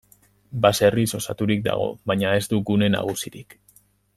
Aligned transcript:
Baserriz 0.65 1.05
osaturik 1.19 1.61
dago, 1.69 1.85
baina 2.13 2.35
ez 2.41 2.43
du 2.55 2.61
gune 2.71 2.89
nagusirik. 2.99 3.59